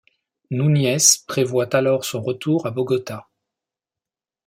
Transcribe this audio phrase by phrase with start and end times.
[0.49, 3.29] Núñez prévoit alors son retour à Bogotá.